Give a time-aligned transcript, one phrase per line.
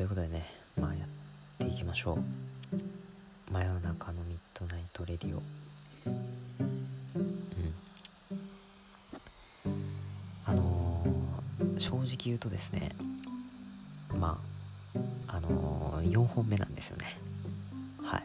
[0.00, 0.46] ということでね
[0.80, 3.52] まあやっていきましょう。
[3.52, 5.42] 真夜中のミッドナイトレディオ。
[6.06, 6.10] う
[9.68, 9.84] ん。
[10.46, 12.92] あのー正直言うとですね
[14.18, 14.40] ま
[15.28, 17.18] ああのー、4本目なんですよね。
[18.02, 18.22] はい。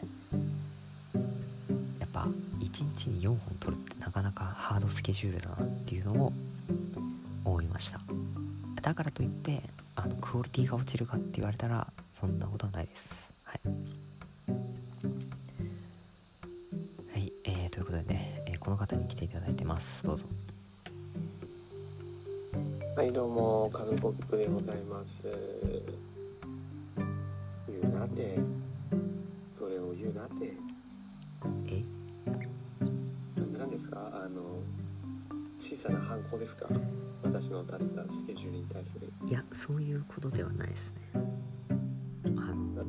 [2.00, 2.26] やっぱ
[2.58, 6.32] 1日に4本撮るってなかなかハードスケジュールだなっていうのを
[7.44, 8.00] 思いました。
[8.80, 9.62] だからといって
[9.96, 11.86] あのクオリティが落ちるかって言われたら
[12.20, 13.28] そんなことはないです。
[13.44, 13.60] はい。
[17.12, 20.04] はい、えー、ということでね、えーこの方に来ていただいてます。
[20.04, 20.26] どうぞ。
[22.96, 25.28] はい、どうも、カムポップでございます。
[27.68, 28.38] 言うなて。
[29.56, 30.52] それを言うなて。
[31.68, 31.82] え？
[33.56, 34.10] 何ですか？
[34.24, 34.40] あの、
[35.60, 36.66] 小さな反抗ですか？
[37.26, 39.12] 私の立てたスケジュールに対する。
[39.26, 41.00] いやそういうことではないですね。
[41.14, 41.18] あ
[42.54, 42.84] の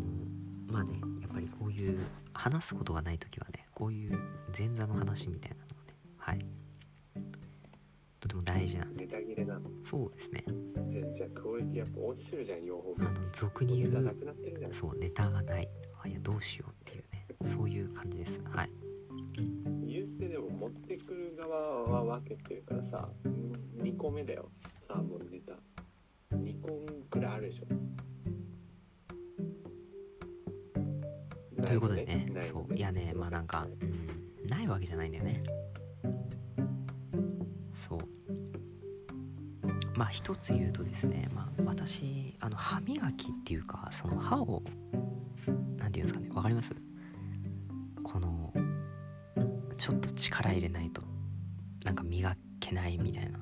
[0.72, 2.00] まあねやっぱりこういう
[2.34, 4.20] 話すことがない時はねこういう
[4.58, 6.46] 前座の話みたいなのをねはい。
[8.20, 8.86] とても大事な。
[8.86, 9.70] んでネタ切れなの。
[9.84, 10.44] そうですね。
[10.88, 14.16] じゃあ、クオリティやっぱ落ちてるじゃん、4本あの俗に言う。
[14.72, 15.70] そうネタがない。
[16.04, 17.26] あいやどうしようっていうね。
[17.46, 18.42] そういう感じです。
[18.52, 18.72] はい。
[19.86, 22.77] 言ってでも持ってくる側は分けてるからさ、
[23.98, 24.48] 2個目だよ。
[24.88, 25.54] サーモンネタ。
[26.36, 26.70] 2個
[27.10, 27.66] くらいあるでしょ。
[31.64, 32.76] ということでねないのそう。
[32.76, 33.14] いやね。
[33.16, 35.40] まあなんかうんないわけじゃないんだよね。
[37.90, 38.00] そう。
[39.98, 44.62] まあ一つ言うとですねまあ私あの歯磨きっていうかその歯を
[45.76, 46.72] なんていうんですかねわかります？
[48.04, 48.54] この
[49.76, 51.02] ちょっと力入れないと
[51.84, 53.40] なんか磨けないみたいな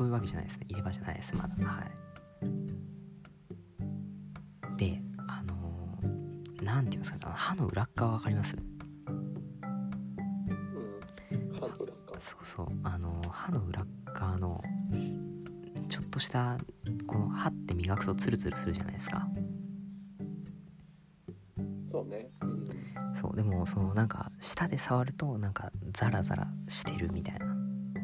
[0.00, 0.64] そういうわけじゃないですね。
[0.70, 1.54] 入れ歯じゃないですまだ。
[1.62, 1.90] はい。
[4.78, 7.34] であのーなんていうんですかね。
[7.36, 8.56] 歯の裏っ側わかります？
[12.18, 12.68] そうそう。
[12.82, 14.62] あの歯の裏っ側の
[15.90, 16.56] ちょっとした
[17.06, 19.28] この歯って磨くとツルツルするじゃないですか。
[21.90, 22.30] そうね。
[22.40, 22.66] うん。
[23.14, 23.36] そう。
[23.36, 27.54] でもそのなんか舌で触るとなんかザラザラしてるみたいな。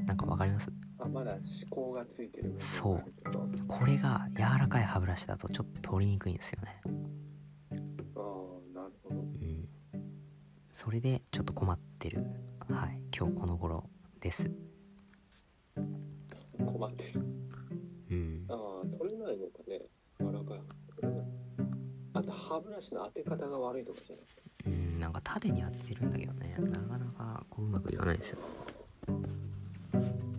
[0.04, 0.70] なんかわかります？
[0.98, 1.75] あ、まだ思考が
[2.06, 3.04] ついてるそう
[3.66, 6.86] これが柔らかい歯ブラシだとちょっと取りにくいんですよねあ
[7.74, 7.78] あ、
[8.74, 9.20] なるほど。
[9.20, 9.68] うん
[10.74, 12.24] それでちょっと困ってる
[12.68, 13.88] はい今日この頃
[14.20, 14.50] です
[16.58, 17.20] 困ってる。
[18.10, 19.80] うんああ、取れないのかね。
[20.20, 20.60] 柔らかい。
[21.00, 21.26] 取れない。
[22.14, 24.42] あと歯ブラシの当て方が悪いとかじゃなくて。
[24.66, 28.38] うんなんか縦に当ててるんだけどねなかなかこううまくいかないんですよ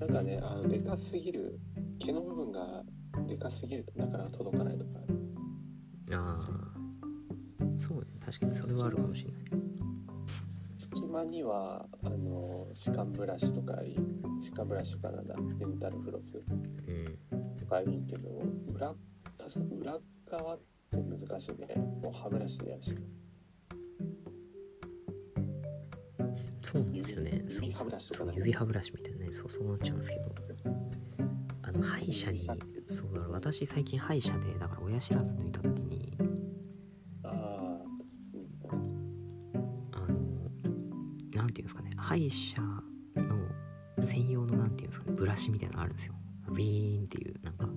[0.08, 1.60] なんかね、あの、でかすぎる、
[2.00, 2.84] 毛の部分が
[3.28, 4.92] でかすぎるとなかなか届かないとか。
[6.14, 6.78] ああ
[7.78, 8.06] そうね。
[8.26, 9.44] 確かにそれはあるかもしれない。
[10.78, 13.98] 隙間には、あの、歯間ブラシとかいい、
[14.40, 16.42] 歯間ブラシとかなんだ、デンタルフロス。
[16.48, 17.58] うん。
[17.58, 18.30] とかいいけど、
[18.74, 18.96] 裏、
[19.38, 21.76] 確かに裏側って難しいね。
[22.02, 23.02] もう歯ブラシでやるしか。
[26.68, 27.46] そうなんですよね。
[27.48, 29.32] そう指歯ブラシとかそうね指歯ブラシみたいなね。
[29.32, 30.36] そうそうなっちゃうんですけど。
[31.62, 32.46] あの歯医者に
[32.88, 36.18] そうだから私最近歯医者でだから親知らず抜いた時に。
[37.24, 37.30] あ
[40.10, 40.18] の
[41.34, 41.92] なんていうんですかね。
[41.96, 42.84] 歯医者の
[44.04, 45.16] 専用のなんていうんですかね。
[45.16, 46.16] ブラシみたいなのあるんですよ。
[46.54, 47.70] ビーンっていうなんか。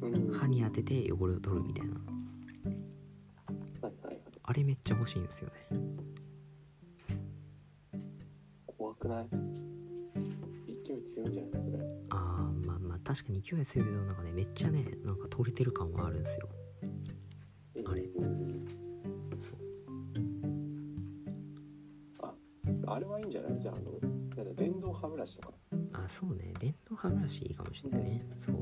[0.00, 0.32] うん。
[0.32, 1.94] 歯に当てて汚れを取るみたいな。
[4.44, 5.87] あれめっちゃ欲しいんですよね
[9.08, 9.28] くない？
[10.84, 11.62] 勢い強いんじゃない？
[11.62, 11.78] それ。
[12.10, 16.48] あーまあまあ確かに勢いは強いけどなんかねめっちゃねなんか取れてる感はあるんですよ。
[17.86, 18.02] あれ。
[18.02, 18.66] うん
[19.40, 19.58] そう。
[22.22, 22.34] あ、
[22.94, 23.58] あれはいいんじゃない？
[23.60, 23.92] じゃあ、あの、
[24.36, 25.54] なんだ電動歯ブラシとか。
[25.94, 26.52] あそうね。
[26.60, 28.20] 電動歯ブラシいいかもしれないね。
[28.36, 28.56] そう。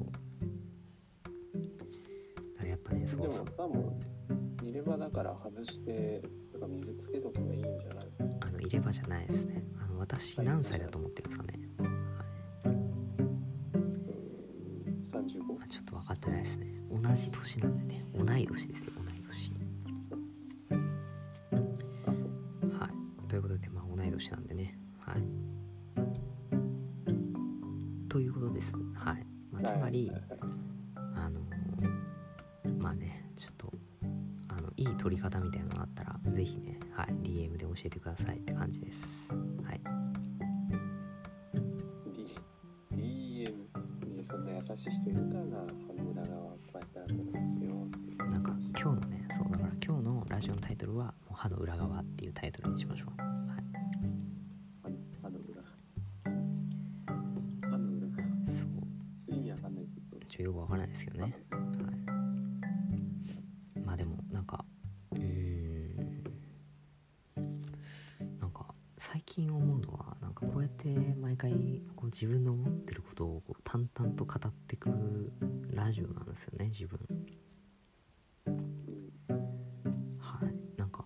[2.59, 3.47] あれやっぱねそうそう。
[3.57, 3.99] さ、も
[4.31, 6.23] う、入れ歯だから外して、
[6.53, 8.07] とか水つけとけばいいんじゃない？
[8.41, 9.65] あの入れ歯じゃないですね。
[9.81, 11.59] あの私何歳だと思ってるんですかね。
[11.79, 12.87] うん、
[15.03, 15.63] 35。
[15.63, 16.67] あちょっと分かってないですね。
[16.91, 18.05] 同じ年なんでね。
[18.15, 18.93] 同い年ですよ。
[18.97, 19.53] 同い年。
[22.79, 23.29] はい。
[23.29, 24.79] ということでまあ同い年なんでね。
[25.01, 25.23] はい。
[28.09, 28.75] ということです。
[28.95, 30.11] はい、まあ、つまり、
[34.87, 39.29] いい取り方みたいなのがあったらぜひね、はい、DM で教えてくださいって感じです。
[39.65, 39.81] はい。
[42.93, 43.53] DM
[44.07, 45.57] にそしい人いるからな
[45.87, 47.75] 歯の裏側こうやったら取れますよ
[48.31, 53.27] なんか今日のねそうだから今日のラジオのタイトルはもう歯の裏側っていうタイトルにしましょう。
[60.29, 61.35] ちょよくわからないですけどね
[70.21, 70.89] なんかこうやって
[71.21, 75.33] 毎回こう自分の思ってることをこう淡々と語ってく
[75.71, 76.99] ラジオなんですよね自分。
[80.19, 80.55] はい。
[80.77, 81.05] なんか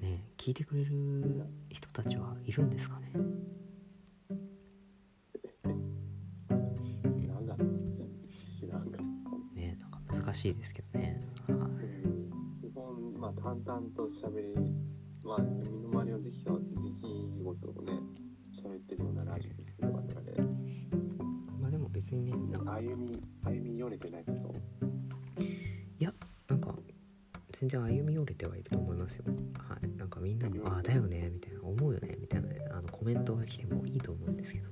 [0.00, 3.12] ね聞いてくれる人たちはいるんですかね？
[9.54, 11.20] ねなんか難しいですけどね。
[11.48, 12.60] はい。
[12.60, 14.54] 基本まあ淡々と喋り
[15.22, 16.44] まあ身の回りの出来
[17.44, 17.92] 事をね
[18.66, 20.48] 喋ってるようなラジオですけど我々。
[21.60, 22.32] まあでも別にね。
[22.50, 24.56] なんか歩み歩み寄れてないこと
[26.48, 26.74] なんか
[27.58, 29.24] 全然歩み寄れてはいると思いますよ。
[29.58, 34.68] はい、なんかみんなも「ああだよね」みたいな「思うよね」みたいな、ね、あのコメントが来てもいいと思うんですけど。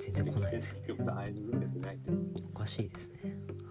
[0.00, 0.76] 全然来ないですよ。
[0.86, 3.18] 結局歩み寄れてないってことですおかしいですね。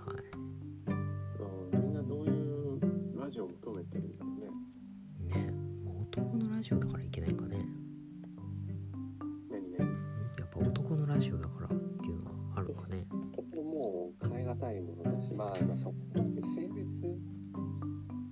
[0.06, 0.92] はい。
[0.92, 5.36] うんみんなどういうラジオを求めてるんだろうね。
[5.36, 7.53] ねもう男のラジオだからいけないんかね
[14.74, 17.02] う変え難いものだしまあまあそこまで性別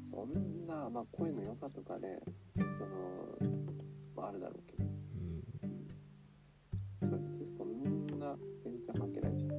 [0.03, 2.19] そんなまあ声の良さとかね
[2.55, 3.37] その
[4.15, 4.83] まああるだろうけど。
[4.83, 4.87] う
[7.07, 7.09] ん。
[7.09, 9.51] まあ別にそんな性別は関係ないじゃん。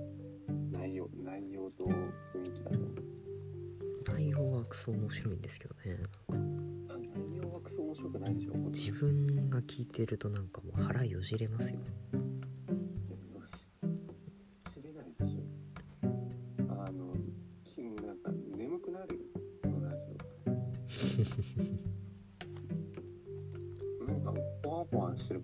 [0.70, 2.78] 内容内容と雰囲気だと。
[4.12, 5.98] 内容はクソ面白いんですけどね。
[6.28, 11.84] あ内容はクソ面白くないでしょ自分が聞いてるとなんかもう腹よじれますよよ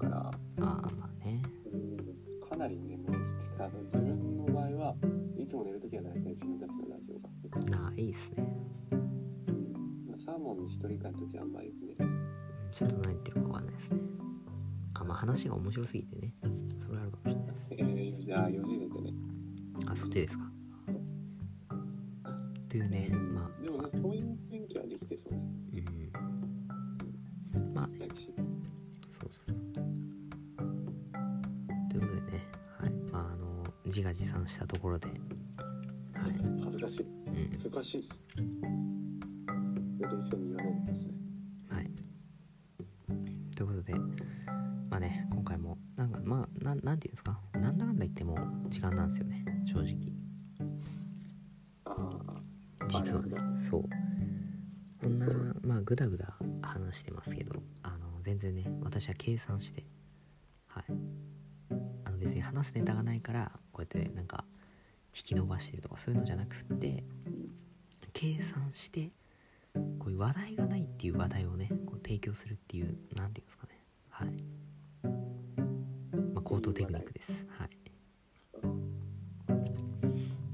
[0.09, 0.19] から。
[0.21, 0.65] ああ
[0.99, 1.43] まあね。
[2.49, 4.95] かなり眠いってあの自分の場合は
[5.37, 8.45] いつも寝るときは大体自分たちのラジオをかけてなあいいっすね。
[10.09, 12.29] まあサーモンに一人会のときはあんまり寝るうん
[12.73, 14.01] ちょっと何言ってるかわかんないですね。
[14.95, 16.35] あまあ話が面白すぎてね。
[16.79, 17.67] それあるかもしれないです。
[17.71, 19.13] えー、4時あ4時寝てね。
[19.87, 20.45] あそっちですか。
[22.69, 23.38] というねまあでもね
[33.99, 35.09] 自画自賛したところで。
[35.09, 35.17] はい。
[36.63, 37.07] 恥ずかしい。
[37.27, 37.49] うん。
[37.51, 38.09] 恥ずかしい
[39.99, 41.91] 冷静に言わないでくださいはい。
[43.57, 43.95] ということで、
[44.89, 48.37] まあね、今回も、なんか、まあ、なんなんていうんですか、なんだかんだ言っても
[48.69, 49.97] 時間なんですよね、正直。
[51.87, 52.21] あ
[52.81, 53.23] あ実は。
[53.23, 53.83] ねそう。
[55.01, 55.27] こんな
[55.63, 59.85] まあ、ぐだぐだ話してますけど、あの、全然ね、私は計算して、
[60.69, 60.85] はい。
[62.05, 64.45] あの、別に話すネタがないから、こうやって、なんか、
[65.15, 67.05] 引き伸ばしてるとか、そういうのじゃなくって、
[68.13, 69.13] 計算して、
[69.99, 73.85] こういう話題がないっていう話題をねこう提供するっていう何ていうんですかね。
[74.11, 74.29] はい。
[76.35, 77.47] まあ高等テクニックです。
[77.51, 77.69] はい。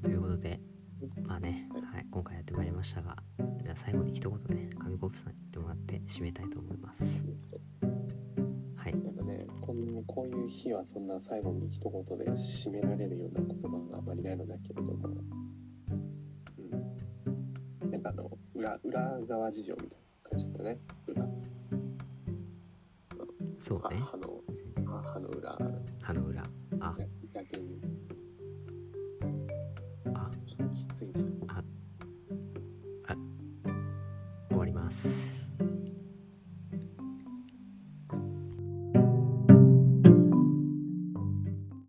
[0.03, 0.61] ということで
[1.27, 3.17] まあね、はい、今回やってまいりましたが
[3.63, 7.25] じゃあ最後に一言ね紙コップさんに言ってもらって締めたいと思います
[10.15, 14.93] こういう日はそんな最後に一言で締められるような言葉があまりないのだけれども、
[17.83, 20.79] うん、なんかあの裏裏側事情みたいな感じだったね。
[21.09, 21.27] 裏。
[23.59, 23.97] そうね。
[24.05, 24.41] 歯の